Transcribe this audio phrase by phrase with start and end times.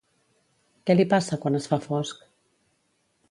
[0.87, 2.23] Què li passa quan es fa fosc?